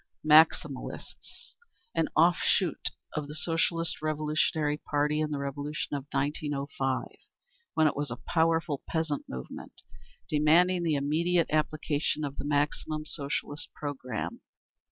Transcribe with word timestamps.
b. 0.23 0.29
Maximalists. 0.29 1.53
An 1.93 2.07
off 2.15 2.37
shoot 2.37 2.89
of 3.13 3.27
the 3.27 3.35
Socialist 3.35 4.01
Revolutionary 4.01 4.77
party 4.77 5.19
in 5.19 5.29
the 5.29 5.37
Revolution 5.37 5.95
of 5.95 6.07
1905, 6.11 7.05
when 7.75 7.85
it 7.85 7.95
was 7.95 8.09
a 8.09 8.15
powerful 8.17 8.81
peasant 8.89 9.23
movement, 9.29 9.83
demanding 10.27 10.81
the 10.81 10.95
immediate 10.95 11.51
application 11.51 12.23
of 12.25 12.37
the 12.39 12.45
maximum 12.45 13.05
Socialist 13.05 13.69
programme. 13.75 14.41